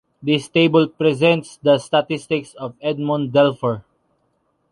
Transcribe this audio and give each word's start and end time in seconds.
This 0.19 0.47
table 0.47 0.87
presents 0.87 1.57
the 1.57 1.77
statistics 1.77 2.55
of 2.55 2.73
Edmond 2.81 3.33
Delfour. 3.33 3.83